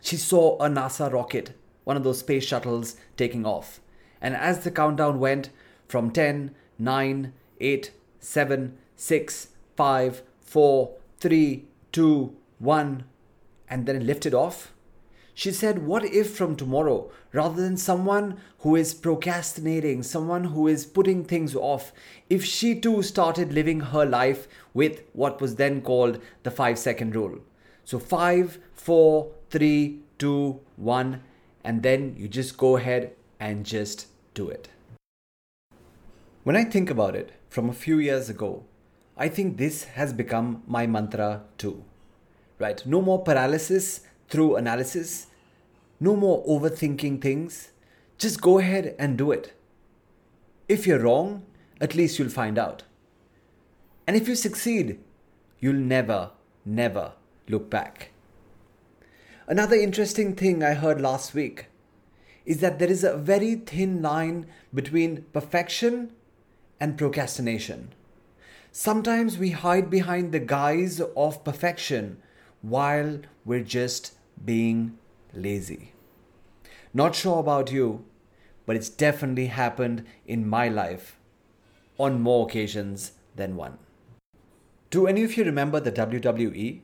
she 0.00 0.16
saw 0.16 0.56
a 0.56 0.68
NASA 0.68 1.10
rocket, 1.10 1.56
one 1.84 1.96
of 1.96 2.04
those 2.04 2.18
space 2.18 2.44
shuttles, 2.44 2.96
taking 3.16 3.46
off. 3.46 3.80
And 4.20 4.34
as 4.34 4.62
the 4.64 4.70
countdown 4.70 5.20
went 5.20 5.50
from 5.88 6.10
10, 6.10 6.54
9, 6.78 7.32
8, 7.60 7.90
7, 8.18 8.78
6, 8.96 9.48
5, 9.76 10.22
4, 10.40 10.94
3, 11.18 11.64
2, 11.92 12.36
1, 12.58 13.04
and 13.68 13.86
then 13.86 13.96
it 13.96 14.02
lifted 14.02 14.34
off, 14.34 14.72
she 15.34 15.50
said, 15.50 15.86
What 15.86 16.04
if 16.04 16.36
from 16.36 16.56
tomorrow, 16.56 17.10
rather 17.32 17.62
than 17.62 17.76
someone 17.76 18.38
who 18.58 18.76
is 18.76 18.94
procrastinating, 18.94 20.02
someone 20.02 20.44
who 20.44 20.68
is 20.68 20.84
putting 20.84 21.24
things 21.24 21.54
off, 21.54 21.92
if 22.28 22.44
she 22.44 22.78
too 22.78 23.02
started 23.02 23.52
living 23.52 23.80
her 23.80 24.04
life 24.04 24.46
with 24.74 25.02
what 25.12 25.40
was 25.40 25.56
then 25.56 25.80
called 25.80 26.20
the 26.42 26.50
five 26.50 26.78
second 26.78 27.14
rule? 27.14 27.38
So, 27.84 27.98
five, 27.98 28.58
four, 28.74 29.32
three, 29.50 30.00
two, 30.18 30.60
one, 30.76 31.22
and 31.64 31.82
then 31.82 32.14
you 32.18 32.28
just 32.28 32.56
go 32.56 32.76
ahead 32.76 33.12
and 33.40 33.64
just 33.64 34.06
do 34.34 34.48
it. 34.48 34.68
When 36.44 36.56
I 36.56 36.64
think 36.64 36.90
about 36.90 37.14
it 37.14 37.32
from 37.48 37.68
a 37.68 37.72
few 37.72 37.98
years 37.98 38.28
ago, 38.28 38.64
I 39.16 39.28
think 39.28 39.56
this 39.56 39.84
has 39.84 40.12
become 40.12 40.62
my 40.66 40.86
mantra 40.86 41.42
too. 41.58 41.84
Right? 42.58 42.84
No 42.86 43.00
more 43.00 43.22
paralysis 43.22 44.00
through 44.32 44.56
analysis. 44.56 45.26
No 46.00 46.16
more 46.16 46.44
overthinking 46.46 47.20
things. 47.20 47.70
Just 48.16 48.40
go 48.40 48.58
ahead 48.58 48.96
and 48.98 49.18
do 49.18 49.30
it. 49.30 49.52
If 50.68 50.86
you're 50.86 51.00
wrong, 51.00 51.44
at 51.82 51.94
least 51.94 52.18
you'll 52.18 52.30
find 52.30 52.58
out. 52.58 52.82
And 54.06 54.16
if 54.16 54.26
you 54.26 54.34
succeed, 54.34 54.98
you'll 55.60 55.74
never, 55.74 56.30
never 56.64 57.12
look 57.46 57.68
back. 57.68 58.10
Another 59.46 59.76
interesting 59.76 60.34
thing 60.34 60.62
I 60.62 60.74
heard 60.74 61.00
last 61.00 61.34
week 61.34 61.66
is 62.46 62.60
that 62.60 62.78
there 62.78 62.90
is 62.90 63.04
a 63.04 63.16
very 63.16 63.56
thin 63.56 64.00
line 64.00 64.46
between 64.72 65.26
perfection 65.32 66.10
and 66.80 66.96
procrastination. 66.96 67.92
Sometimes 68.72 69.36
we 69.36 69.50
hide 69.50 69.90
behind 69.90 70.32
the 70.32 70.40
guise 70.40 71.00
of 71.00 71.44
perfection 71.44 72.22
while 72.62 73.20
we're 73.44 73.62
just 73.62 74.12
being 74.44 74.98
lazy. 75.32 75.92
Not 76.94 77.14
sure 77.14 77.38
about 77.38 77.72
you, 77.72 78.04
but 78.66 78.76
it's 78.76 78.88
definitely 78.88 79.46
happened 79.46 80.04
in 80.26 80.48
my 80.48 80.68
life 80.68 81.18
on 81.98 82.20
more 82.20 82.46
occasions 82.46 83.12
than 83.36 83.56
one. 83.56 83.78
Do 84.90 85.06
any 85.06 85.24
of 85.24 85.36
you 85.36 85.44
remember 85.44 85.80
the 85.80 85.92
WWE? 85.92 86.80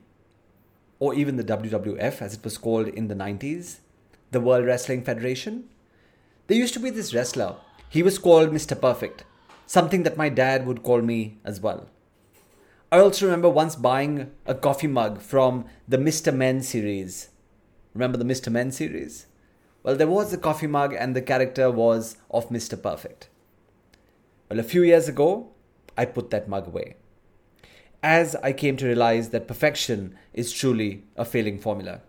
Or 0.99 1.13
even 1.13 1.37
the 1.37 1.43
WWF 1.43 2.21
as 2.21 2.33
it 2.33 2.43
was 2.43 2.57
called 2.57 2.87
in 2.87 3.07
the 3.07 3.15
90s? 3.15 3.77
The 4.31 4.41
World 4.41 4.65
Wrestling 4.65 5.03
Federation? 5.03 5.65
There 6.47 6.57
used 6.57 6.73
to 6.73 6.79
be 6.79 6.89
this 6.89 7.13
wrestler. 7.13 7.55
He 7.89 8.03
was 8.03 8.17
called 8.17 8.49
Mr. 8.49 8.79
Perfect, 8.79 9.23
something 9.65 10.03
that 10.03 10.17
my 10.17 10.29
dad 10.29 10.65
would 10.65 10.83
call 10.83 11.01
me 11.01 11.37
as 11.45 11.61
well. 11.61 11.87
I 12.91 12.99
also 12.99 13.25
remember 13.25 13.49
once 13.49 13.75
buying 13.75 14.31
a 14.47 14.55
coffee 14.55 14.87
mug 14.87 15.21
from 15.21 15.65
the 15.87 15.97
Mr. 15.97 16.35
Men 16.35 16.63
series 16.63 17.29
Remember 17.93 18.17
the 18.17 18.25
Mr. 18.25 18.51
Men 18.51 18.71
series? 18.71 19.25
Well, 19.81 19.95
there 19.95 20.07
was 20.07 20.31
a 20.33 20.37
coffee 20.37 20.67
mug, 20.67 20.93
and 20.93 21.15
the 21.15 21.21
character 21.21 21.71
was 21.71 22.17
of 22.29 22.49
Mr. 22.49 22.81
Perfect. 22.81 23.29
Well, 24.49 24.59
a 24.59 24.63
few 24.63 24.83
years 24.83 25.07
ago, 25.07 25.49
I 25.97 26.05
put 26.05 26.29
that 26.31 26.49
mug 26.49 26.67
away. 26.67 26.95
As 28.01 28.35
I 28.35 28.53
came 28.53 28.77
to 28.77 28.85
realize 28.85 29.29
that 29.29 29.47
perfection 29.47 30.15
is 30.33 30.53
truly 30.53 31.03
a 31.15 31.25
failing 31.25 31.59
formula. 31.59 32.01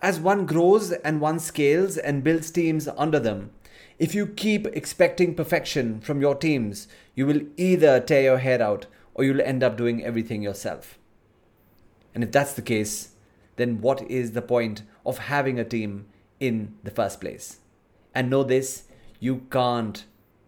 As 0.00 0.18
one 0.18 0.46
grows 0.46 0.90
and 0.90 1.20
one 1.20 1.38
scales 1.38 1.96
and 1.96 2.24
builds 2.24 2.50
teams 2.50 2.88
under 2.96 3.20
them, 3.20 3.50
if 3.98 4.14
you 4.14 4.26
keep 4.26 4.66
expecting 4.66 5.34
perfection 5.34 6.00
from 6.00 6.20
your 6.20 6.34
teams, 6.34 6.88
you 7.14 7.26
will 7.26 7.42
either 7.56 8.00
tear 8.00 8.22
your 8.22 8.38
hair 8.38 8.60
out 8.60 8.86
or 9.14 9.22
you'll 9.22 9.40
end 9.40 9.62
up 9.62 9.76
doing 9.76 10.02
everything 10.02 10.42
yourself. 10.42 10.98
And 12.14 12.24
if 12.24 12.32
that's 12.32 12.54
the 12.54 12.62
case, 12.62 13.11
then 13.62 13.80
what 13.80 14.02
is 14.10 14.32
the 14.32 14.42
point 14.42 14.82
of 15.06 15.18
having 15.18 15.56
a 15.60 15.64
team 15.64 16.06
in 16.40 16.74
the 16.82 16.90
first 16.90 17.20
place? 17.20 17.60
And 18.12 18.28
know 18.28 18.42
this, 18.42 18.88
you 19.20 19.46
can't 19.52 20.04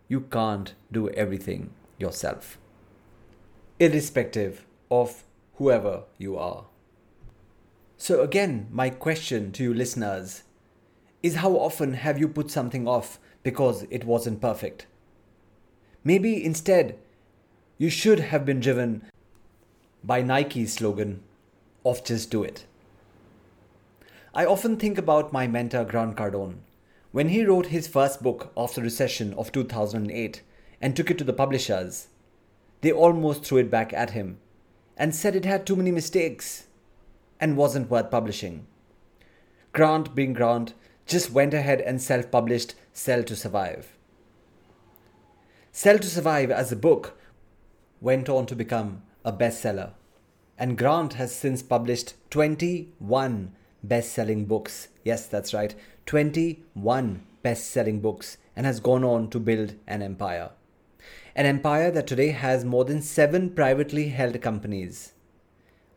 you 0.09 0.21
can't 0.21 0.75
do 0.91 1.09
everything 1.11 1.71
yourself. 1.97 2.59
Irrespective 3.79 4.67
of 4.91 5.23
whoever 5.55 6.03
you 6.19 6.37
are. 6.37 6.65
So 7.97 8.21
again, 8.21 8.67
my 8.71 8.91
question 8.91 9.53
to 9.53 9.63
you 9.63 9.73
listeners 9.73 10.43
is 11.23 11.37
how 11.37 11.53
often 11.53 11.95
have 11.95 12.19
you 12.19 12.29
put 12.29 12.51
something 12.51 12.89
off 12.89 13.21
because 13.45 13.87
it 13.91 14.05
wasn't 14.05 14.41
perfect? 14.41 14.87
Maybe 16.03 16.45
instead 16.45 16.99
you 17.79 17.91
should 17.91 18.19
have 18.21 18.45
been 18.45 18.61
driven 18.61 19.03
by 20.03 20.21
Nike's 20.21 20.75
slogan 20.75 21.23
of 21.85 22.05
just 22.05 22.31
do 22.31 22.43
it. 22.43 22.67
I 24.37 24.45
often 24.47 24.77
think 24.77 24.99
about 24.99 25.33
my 25.33 25.47
mentor 25.47 25.85
Grant 25.85 26.17
Cardone. 26.17 26.57
When 27.13 27.29
he 27.29 27.45
wrote 27.45 27.67
his 27.67 27.87
first 27.87 28.21
book 28.21 28.53
after 28.57 28.81
the 28.81 28.87
recession 28.87 29.33
of 29.35 29.53
2008 29.53 30.43
and 30.81 30.97
took 30.97 31.09
it 31.09 31.19
to 31.19 31.25
the 31.25 31.33
publishers, 31.33 32.09
they 32.81 32.91
almost 32.91 33.45
threw 33.45 33.59
it 33.59 33.71
back 33.71 33.93
at 33.93 34.11
him 34.11 34.39
and 34.97 35.15
said 35.15 35.37
it 35.37 35.45
had 35.45 35.65
too 35.65 35.77
many 35.77 35.93
mistakes 35.93 36.67
and 37.39 37.57
wasn't 37.57 37.89
worth 37.89 38.11
publishing. 38.11 38.67
Grant, 39.73 40.17
being 40.17 40.33
Grant, 40.33 40.75
just 41.07 41.31
went 41.31 41.55
ahead 41.55 41.81
and 41.81 42.03
self 42.03 42.29
published 42.33 42.75
Sell 42.93 43.23
to 43.23 43.37
Survive. 43.37 43.97
Sell 45.71 45.99
to 45.99 46.09
Survive 46.09 46.51
as 46.51 46.73
a 46.73 46.77
book 46.77 47.17
went 48.01 48.29
on 48.29 48.47
to 48.47 48.57
become 48.57 49.03
a 49.25 49.33
bestseller, 49.33 49.93
and 50.59 50.77
Grant 50.77 51.13
has 51.15 51.33
since 51.33 51.63
published 51.63 52.15
21 52.31 53.53
best 53.89 54.13
selling 54.13 54.47
books. 54.47 54.89
Yes, 55.05 55.27
that's 55.27 55.55
right, 55.55 55.75
21 56.07 57.25
best 57.43 57.71
selling 57.71 58.01
books 58.01 58.39
and 58.57 58.67
has 58.67 58.81
gone 58.81 59.05
on 59.05 59.29
to 59.31 59.39
build 59.39 59.75
an 59.87 60.03
empire. 60.03 60.51
An 61.37 61.47
empire 61.47 61.91
that 61.91 62.07
today 62.07 62.29
has 62.31 62.65
more 62.65 62.85
than 62.85 63.03
seven 63.03 63.51
privately 63.51 64.09
held 64.09 64.41
companies, 64.41 65.13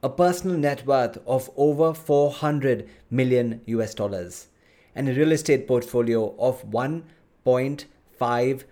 a 0.01 0.09
personal 0.09 0.57
net 0.57 0.85
worth 0.85 1.19
of 1.25 1.49
over 1.55 1.93
400 1.93 2.89
million 3.09 3.61
US 3.67 3.93
dollars, 3.93 4.47
and 4.95 5.07
a 5.07 5.13
real 5.13 5.31
estate 5.31 5.67
portfolio 5.67 6.35
of 6.39 6.63
1.5 6.69 8.63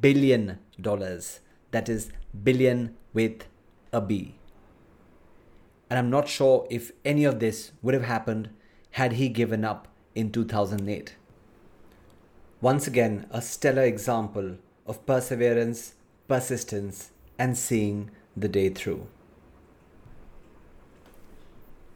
billion 0.00 0.58
dollars. 0.80 1.40
That 1.70 1.88
is 1.88 2.10
billion 2.42 2.96
with 3.12 3.44
a 3.92 4.00
B. 4.00 4.35
And 5.88 5.98
I'm 5.98 6.10
not 6.10 6.28
sure 6.28 6.66
if 6.70 6.92
any 7.04 7.24
of 7.24 7.38
this 7.38 7.72
would 7.82 7.94
have 7.94 8.04
happened 8.04 8.50
had 8.92 9.12
he 9.12 9.28
given 9.28 9.64
up 9.64 9.88
in 10.14 10.32
2008. 10.32 11.14
Once 12.60 12.86
again, 12.86 13.26
a 13.30 13.42
stellar 13.42 13.82
example 13.82 14.56
of 14.86 15.04
perseverance, 15.06 15.94
persistence, 16.26 17.10
and 17.38 17.56
seeing 17.56 18.10
the 18.36 18.48
day 18.48 18.70
through. 18.70 19.06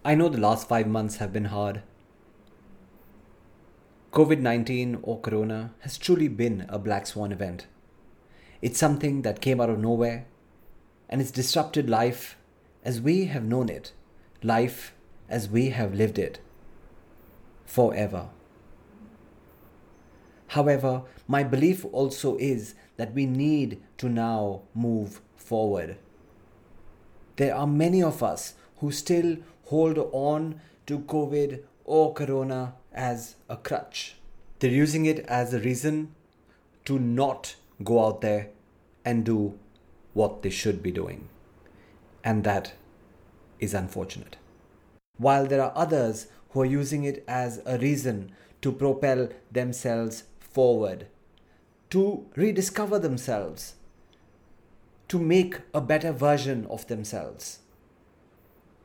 I 0.05 0.15
know 0.15 0.29
the 0.29 0.39
last 0.39 0.69
five 0.69 0.87
months 0.87 1.17
have 1.17 1.33
been 1.33 1.47
hard. 1.47 1.83
COVID 4.13 4.41
19 4.41 4.99
or 5.03 5.21
Corona 5.21 5.73
has 5.81 5.97
truly 5.97 6.29
been 6.29 6.67
a 6.69 6.79
black 6.79 7.07
swan 7.07 7.33
event. 7.33 7.67
It's 8.61 8.79
something 8.79 9.23
that 9.23 9.41
came 9.41 9.61
out 9.61 9.71
of 9.71 9.79
nowhere 9.79 10.27
and 11.09 11.21
it's 11.21 11.31
disrupted 11.31 11.89
life 11.89 12.37
as 12.85 13.01
we 13.01 13.27
have 13.27 13.45
known 13.45 13.69
it, 13.69 13.93
life 14.43 14.95
as 15.29 15.49
we 15.49 15.71
have 15.71 15.95
lived 15.95 16.19
it 16.19 16.41
forever. 17.65 18.29
However, 20.49 21.03
my 21.29 21.45
belief 21.45 21.85
also 21.93 22.37
is 22.39 22.75
that 22.97 23.15
we 23.15 23.27
need 23.27 23.81
to 23.99 24.09
now 24.09 24.63
move 24.75 25.21
forward. 25.37 25.97
There 27.37 27.55
are 27.55 27.67
many 27.67 28.03
of 28.03 28.23
us 28.23 28.55
who 28.79 28.91
still 28.91 29.37
hold 29.67 29.99
on 30.13 30.61
to 30.87 30.99
COVID 30.99 31.63
or 31.85 32.13
Corona 32.13 32.75
as 32.93 33.37
a 33.49 33.57
crutch. 33.57 34.17
They're 34.59 34.71
using 34.71 35.07
it 35.07 35.21
as 35.21 35.55
a 35.55 35.61
reason 35.61 36.15
to 36.87 36.99
not 36.99 37.55
go 37.85 38.05
out 38.05 38.21
there 38.21 38.49
and 39.05 39.25
do 39.25 39.59
what 40.13 40.43
they 40.43 40.51
should 40.51 40.83
be 40.83 40.91
doing. 40.91 41.29
And 42.23 42.45
that 42.45 42.75
is 43.59 43.75
unfortunate. 43.75 44.37
While 45.17 45.47
there 45.47 45.63
are 45.63 45.73
others 45.75 46.29
who 46.51 46.63
are 46.63 46.67
using 46.67 47.05
it 47.05 47.25
as 47.29 47.61
a 47.65 47.79
reason 47.79 48.33
to 48.63 48.73
propel 48.73 49.29
themselves 49.51 50.25
forward, 50.39 51.07
to 51.91 52.27
rediscover 52.37 52.99
themselves, 52.99 53.75
to 55.09 55.19
make 55.19 55.57
a 55.75 55.81
better 55.81 56.13
version 56.13 56.67
of 56.71 56.87
themselves. 56.87 57.59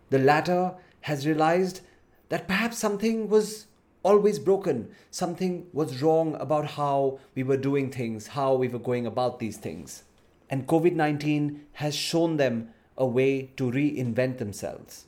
The 0.09 0.19
latter 0.19 0.73
has 1.01 1.27
realized 1.27 1.81
that 2.29 2.47
perhaps 2.47 2.77
something 2.77 3.29
was 3.29 3.67
always 4.01 4.39
broken, 4.39 4.89
something 5.11 5.67
was 5.73 6.01
wrong 6.01 6.35
about 6.39 6.71
how 6.71 7.19
we 7.35 7.43
were 7.43 7.57
doing 7.57 7.91
things, 7.91 8.27
how 8.27 8.55
we 8.55 8.67
were 8.67 8.79
going 8.79 9.05
about 9.05 9.39
these 9.39 9.57
things. 9.57 10.03
And 10.49 10.67
COVID 10.67 10.93
19 10.93 11.65
has 11.73 11.95
shown 11.95 12.37
them 12.37 12.69
a 12.97 13.05
way 13.05 13.51
to 13.57 13.71
reinvent 13.71 14.37
themselves. 14.37 15.05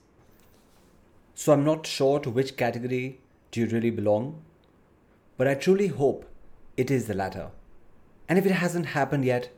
So 1.36 1.54
I'm 1.54 1.64
not 1.64 1.86
sure 1.86 2.20
to 2.20 2.30
which 2.30 2.58
category 2.58 3.20
do 3.52 3.62
you 3.62 3.68
really 3.68 3.92
belong, 3.92 4.42
but 5.38 5.48
I 5.48 5.54
truly 5.54 5.88
hope 5.88 6.26
it 6.76 6.92
is 6.92 7.08
the 7.08 7.14
latter. 7.14 7.52
And 8.28 8.38
if 8.38 8.46
it 8.46 8.54
hasn't 8.54 8.88
happened 8.88 9.24
yet, 9.24 9.50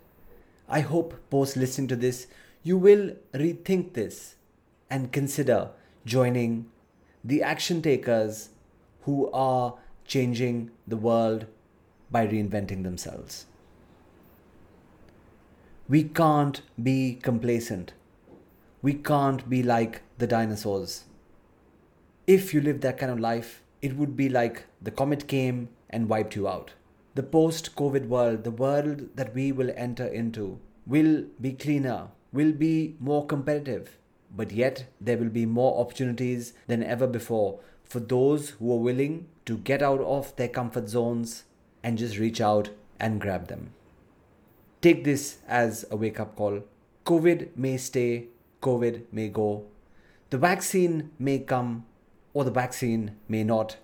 I 0.68 0.82
hope 0.82 1.16
post 1.30 1.58
listening 1.58 1.88
to 1.88 1.96
this, 1.96 2.28
you 2.64 2.78
will 2.78 3.16
rethink 3.34 3.94
this 3.94 4.36
and 4.90 5.12
consider 5.12 5.70
joining 6.06 6.70
the 7.24 7.42
action 7.42 7.82
takers 7.82 8.50
who 9.04 9.32
are 9.32 9.76
changing 10.06 10.72
the 10.88 10.98
world 10.98 11.46
by 12.12 12.28
reinventing 12.28 12.84
themselves. 12.84 13.46
We 15.88 16.04
can't 16.04 16.62
be 16.82 17.16
complacent. 17.16 17.94
We 18.82 18.94
can't 18.94 19.50
be 19.50 19.62
like 19.62 20.02
the 20.18 20.28
dinosaurs. 20.28 21.04
If 22.28 22.54
you 22.54 22.62
live 22.62 22.82
that 22.82 22.98
kind 22.98 23.12
of 23.12 23.20
life, 23.20 23.62
it 23.82 23.96
would 23.98 24.16
be 24.16 24.30
like 24.30 24.66
the 24.82 24.92
comet 24.92 25.28
came 25.28 25.70
and 25.90 26.08
wiped 26.08 26.36
you 26.36 26.48
out. 26.48 26.74
The 27.16 27.24
post 27.24 27.76
COVID 27.76 28.08
world, 28.08 28.44
the 28.44 28.52
world 28.52 29.10
that 29.16 29.34
we 29.34 29.52
will 29.52 29.72
enter 29.76 30.06
into, 30.06 30.60
will 30.86 31.26
be 31.42 31.54
cleaner, 31.54 32.08
will 32.32 32.54
be 32.54 32.96
more 33.00 33.26
competitive, 33.26 33.98
but 34.36 34.52
yet 34.52 34.86
there 35.02 35.18
will 35.18 35.30
be 35.30 35.46
more 35.46 35.80
opportunities 35.80 36.54
than 36.68 36.84
ever 36.84 37.08
before 37.08 37.60
for 37.84 38.00
those 38.00 38.52
who 38.52 38.72
are 38.72 38.78
willing 38.78 39.28
to 39.46 39.58
get 39.58 39.82
out 39.82 40.02
of 40.02 40.36
their 40.36 40.48
comfort 40.48 40.88
zones 40.88 41.44
and 41.84 41.98
just 41.98 42.18
reach 42.18 42.40
out 42.40 42.70
and 43.00 43.20
grab 43.20 43.48
them. 43.48 43.72
Take 44.82 45.04
this 45.04 45.40
as 45.48 45.86
a 45.92 45.98
wake 45.98 46.20
up 46.20 46.36
call. 46.36 46.64
COVID 47.06 47.58
may 47.58 47.78
stay, 47.78 48.28
COVID 48.62 49.04
may 49.12 49.30
go. 49.30 49.66
The 50.30 50.38
vaccine 50.38 51.12
may 51.18 51.40
come 51.40 51.86
or 52.34 52.44
the 52.44 52.52
vaccine 52.52 53.16
may 53.28 53.44
not. 53.44 53.78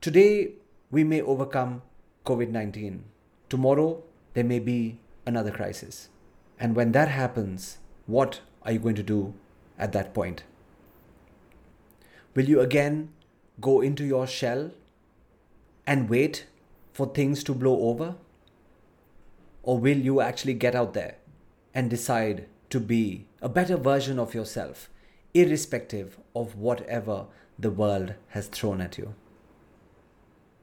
Today, 0.00 0.52
we 0.90 1.04
may 1.04 1.22
overcome 1.22 1.82
COVID 2.26 2.50
19. 2.50 3.04
Tomorrow, 3.48 4.02
there 4.34 4.44
may 4.44 4.58
be 4.58 4.98
another 5.26 5.50
crisis. 5.50 6.08
And 6.58 6.76
when 6.76 6.92
that 6.92 7.08
happens, 7.08 7.78
what 8.06 8.40
are 8.62 8.72
you 8.72 8.78
going 8.78 8.94
to 8.96 9.02
do 9.02 9.34
at 9.78 9.92
that 9.92 10.14
point? 10.14 10.44
Will 12.34 12.44
you 12.44 12.60
again 12.60 13.10
go 13.60 13.80
into 13.80 14.04
your 14.04 14.26
shell 14.26 14.72
and 15.86 16.08
wait 16.08 16.46
for 16.92 17.06
things 17.06 17.44
to 17.44 17.54
blow 17.54 17.88
over? 17.88 18.16
Or 19.62 19.78
will 19.78 19.98
you 19.98 20.20
actually 20.20 20.54
get 20.54 20.74
out 20.74 20.94
there 20.94 21.16
and 21.72 21.88
decide 21.88 22.46
to 22.70 22.80
be 22.80 23.26
a 23.40 23.48
better 23.48 23.76
version 23.76 24.18
of 24.18 24.34
yourself, 24.34 24.88
irrespective 25.32 26.18
of 26.34 26.56
whatever 26.56 27.26
the 27.58 27.70
world 27.70 28.14
has 28.28 28.48
thrown 28.48 28.80
at 28.80 28.98
you? 28.98 29.14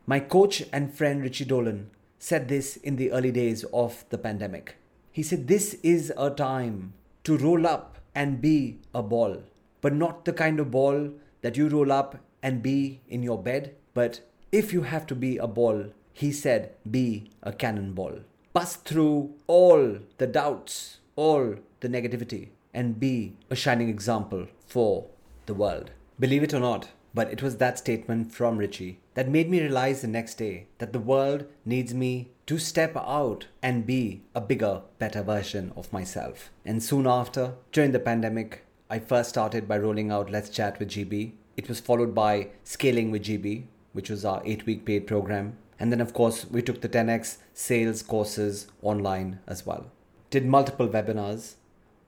My 0.05 0.19
coach 0.19 0.63
and 0.73 0.93
friend 0.93 1.21
Richie 1.21 1.45
Dolan 1.45 1.89
said 2.19 2.47
this 2.47 2.77
in 2.77 2.95
the 2.95 3.11
early 3.11 3.31
days 3.31 3.63
of 3.73 4.05
the 4.09 4.17
pandemic. 4.17 4.75
He 5.11 5.23
said, 5.23 5.47
This 5.47 5.75
is 5.83 6.13
a 6.17 6.29
time 6.29 6.93
to 7.23 7.37
roll 7.37 7.67
up 7.67 7.99
and 8.15 8.41
be 8.41 8.79
a 8.93 9.03
ball, 9.03 9.43
but 9.81 9.93
not 9.93 10.25
the 10.25 10.33
kind 10.33 10.59
of 10.59 10.71
ball 10.71 11.11
that 11.41 11.57
you 11.57 11.67
roll 11.67 11.91
up 11.91 12.17
and 12.43 12.61
be 12.61 13.01
in 13.07 13.23
your 13.23 13.41
bed. 13.41 13.75
But 13.93 14.21
if 14.51 14.73
you 14.73 14.83
have 14.83 15.05
to 15.07 15.15
be 15.15 15.37
a 15.37 15.47
ball, 15.47 15.85
he 16.13 16.31
said, 16.31 16.75
be 16.89 17.31
a 17.41 17.53
cannonball. 17.53 18.19
Bust 18.53 18.85
through 18.85 19.33
all 19.47 19.99
the 20.17 20.27
doubts, 20.27 20.97
all 21.15 21.55
the 21.79 21.89
negativity, 21.89 22.49
and 22.73 22.99
be 22.99 23.33
a 23.49 23.55
shining 23.55 23.89
example 23.89 24.47
for 24.65 25.07
the 25.45 25.53
world. 25.53 25.91
Believe 26.19 26.43
it 26.43 26.53
or 26.53 26.59
not, 26.59 26.89
but 27.13 27.31
it 27.31 27.41
was 27.41 27.57
that 27.57 27.77
statement 27.77 28.33
from 28.33 28.57
Richie 28.57 28.99
that 29.15 29.27
made 29.27 29.49
me 29.49 29.59
realize 29.59 30.01
the 30.01 30.07
next 30.07 30.35
day 30.35 30.67
that 30.77 30.93
the 30.93 30.99
world 30.99 31.45
needs 31.65 31.93
me 31.93 32.29
to 32.45 32.57
step 32.57 32.95
out 32.95 33.47
and 33.61 33.85
be 33.85 34.21
a 34.33 34.41
bigger, 34.41 34.81
better 34.99 35.21
version 35.21 35.73
of 35.75 35.91
myself. 35.91 36.49
And 36.65 36.81
soon 36.81 37.07
after, 37.07 37.55
during 37.71 37.91
the 37.91 37.99
pandemic, 37.99 38.65
I 38.89 38.99
first 38.99 39.29
started 39.29 39.67
by 39.67 39.77
rolling 39.77 40.11
out 40.11 40.31
Let's 40.31 40.49
Chat 40.49 40.79
with 40.79 40.89
GB, 40.89 41.33
it 41.57 41.67
was 41.67 41.79
followed 41.79 42.15
by 42.15 42.47
Scaling 42.63 43.11
with 43.11 43.23
GB, 43.23 43.65
which 43.93 44.09
was 44.09 44.23
our 44.23 44.41
eight 44.45 44.65
week 44.65 44.85
paid 44.85 45.05
program. 45.05 45.57
And 45.79 45.91
then, 45.91 46.01
of 46.01 46.13
course, 46.13 46.45
we 46.49 46.61
took 46.61 46.81
the 46.81 46.89
10x 46.89 47.37
sales 47.53 48.03
courses 48.03 48.67
online 48.81 49.39
as 49.47 49.65
well. 49.65 49.91
Did 50.31 50.45
multiple 50.45 50.87
webinars, 50.87 51.55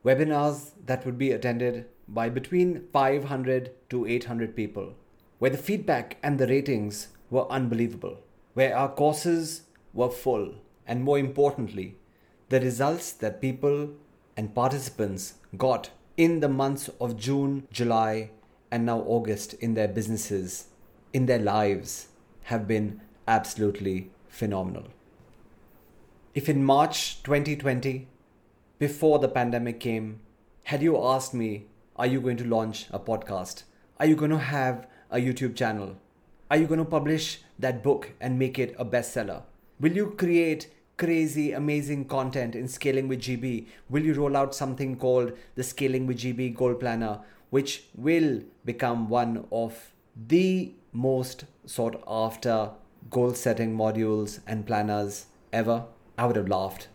webinars 0.05 0.71
that 0.85 1.05
would 1.05 1.17
be 1.17 1.31
attended 1.31 1.87
by 2.07 2.29
between 2.29 2.87
500 2.93 3.71
to 3.89 4.07
800 4.07 4.55
people, 4.55 4.93
where 5.39 5.51
the 5.51 5.57
feedback 5.57 6.15
and 6.23 6.39
the 6.39 6.47
ratings 6.47 7.09
were 7.29 7.51
unbelievable, 7.51 8.19
where 8.53 8.77
our 8.77 8.87
courses 8.87 9.63
were 9.93 10.09
full, 10.09 10.53
and 10.87 11.03
more 11.03 11.19
importantly, 11.19 11.97
the 12.47 12.61
results 12.61 13.11
that 13.11 13.41
people 13.41 13.89
and 14.37 14.55
participants 14.55 15.33
got 15.57 15.89
in 16.15 16.39
the 16.39 16.47
months 16.47 16.89
of 17.01 17.17
June, 17.17 17.67
July, 17.73 18.31
and 18.71 18.85
now 18.85 18.99
August 18.99 19.53
in 19.55 19.73
their 19.73 19.89
businesses, 19.89 20.67
in 21.11 21.25
their 21.25 21.39
lives, 21.39 22.07
have 22.43 22.69
been 22.69 23.01
absolutely 23.27 24.11
phenomenal. 24.29 24.85
If 26.33 26.47
in 26.47 26.63
March 26.63 27.21
2020, 27.23 28.07
before 28.79 29.19
the 29.19 29.27
pandemic 29.27 29.79
came, 29.79 30.19
had 30.63 30.81
you 30.81 31.01
asked 31.01 31.33
me, 31.33 31.67
Are 31.95 32.07
you 32.07 32.21
going 32.21 32.37
to 32.37 32.45
launch 32.45 32.87
a 32.91 32.99
podcast? 32.99 33.63
Are 33.99 34.05
you 34.05 34.15
going 34.15 34.31
to 34.31 34.37
have 34.37 34.87
a 35.11 35.17
YouTube 35.17 35.55
channel? 35.55 35.97
Are 36.49 36.57
you 36.57 36.67
going 36.67 36.79
to 36.79 36.85
publish 36.85 37.41
that 37.59 37.83
book 37.83 38.11
and 38.19 38.39
make 38.39 38.59
it 38.59 38.75
a 38.77 38.85
bestseller? 38.85 39.43
Will 39.79 39.93
you 39.93 40.11
create 40.17 40.71
crazy, 40.97 41.51
amazing 41.51 42.05
content 42.05 42.55
in 42.55 42.67
Scaling 42.67 43.07
with 43.07 43.21
GB? 43.21 43.67
Will 43.89 44.03
you 44.03 44.13
roll 44.13 44.37
out 44.37 44.55
something 44.55 44.97
called 44.97 45.33
the 45.55 45.63
Scaling 45.63 46.07
with 46.07 46.19
GB 46.19 46.55
Goal 46.55 46.75
Planner? 46.75 47.19
which 47.53 47.83
will 47.93 48.41
become 48.65 49.07
one 49.07 49.45
of 49.51 49.91
the 50.27 50.73
most 50.91 51.43
sought 51.67 52.03
after 52.07 52.71
goal 53.11 53.31
setting 53.35 53.77
modules 53.77 54.39
and 54.47 54.65
planners 54.65 55.27
ever, 55.61 55.85
I 56.17 56.25
would 56.25 56.35
have 56.35 56.47
laughed. 56.47 56.87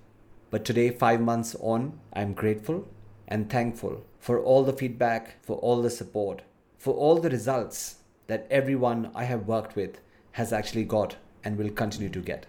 But 0.51 0.65
today, 0.65 0.91
five 0.91 1.21
months 1.21 1.55
on, 1.61 2.01
I'm 2.15 2.33
grateful 2.33 2.89
and 3.27 3.51
thankful 3.51 4.03
for 4.19 4.41
all 4.41 4.65
the 4.65 4.73
feedback, 4.73 5.45
for 5.45 5.59
all 5.59 5.83
the 5.83 5.91
support, 5.91 6.43
for 6.79 6.95
all 6.95 7.17
the 7.17 7.29
results 7.29 7.97
that 8.29 8.47
everyone 8.51 9.11
I 9.15 9.25
have 9.25 9.47
worked 9.47 9.77
with 9.77 10.01
has 10.33 10.53
actually 10.53 10.85
got 10.85 11.17
and 11.45 11.59
will 11.59 11.71
continue 11.71 12.09
to 12.11 12.21
get. 12.21 12.47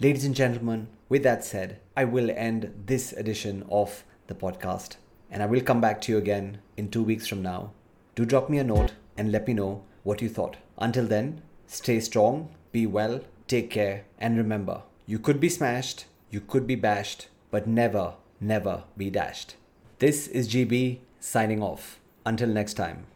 Ladies 0.00 0.24
and 0.24 0.34
gentlemen, 0.34 0.88
with 1.08 1.22
that 1.22 1.44
said, 1.44 1.78
I 1.96 2.04
will 2.04 2.30
end 2.30 2.82
this 2.86 3.12
edition 3.12 3.64
of 3.70 4.04
the 4.26 4.34
podcast 4.34 4.96
and 5.30 5.42
I 5.42 5.46
will 5.46 5.60
come 5.60 5.80
back 5.80 6.00
to 6.02 6.12
you 6.12 6.18
again 6.18 6.58
in 6.76 6.90
two 6.90 7.02
weeks 7.02 7.26
from 7.28 7.42
now. 7.42 7.72
Do 8.14 8.24
drop 8.24 8.50
me 8.50 8.58
a 8.58 8.64
note 8.64 8.92
and 9.16 9.30
let 9.30 9.46
me 9.46 9.54
know 9.54 9.84
what 10.02 10.20
you 10.20 10.28
thought. 10.28 10.56
Until 10.78 11.06
then, 11.06 11.42
stay 11.66 12.00
strong, 12.00 12.50
be 12.72 12.86
well, 12.86 13.20
take 13.46 13.70
care, 13.70 14.04
and 14.18 14.36
remember 14.36 14.82
you 15.06 15.18
could 15.20 15.38
be 15.38 15.48
smashed, 15.48 16.06
you 16.30 16.40
could 16.40 16.66
be 16.66 16.74
bashed, 16.74 17.28
but 17.50 17.66
never, 17.66 18.14
never 18.40 18.84
be 18.96 19.10
dashed. 19.10 19.56
This 19.98 20.28
is 20.28 20.48
GB 20.48 20.98
signing 21.20 21.62
off. 21.62 21.98
Until 22.24 22.48
next 22.48 22.74
time. 22.74 23.06